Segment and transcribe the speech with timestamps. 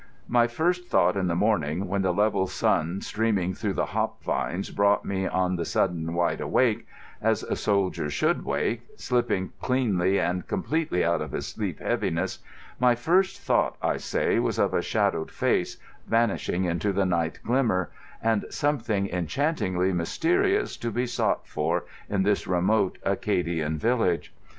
[0.27, 4.71] My first thought in the morning, when the level sun streaming through the hop vines
[4.71, 11.05] brought me on the sudden wide awake—as a soldier should wake, slipping cleanly and completely
[11.05, 15.77] out of his sleep heaviness—my first thought, I say, was of a shadowed face
[16.07, 17.91] vanishing into the night glimmer,
[18.23, 24.33] and something enchantingly mysterious to be sought for in this remote Acadian village.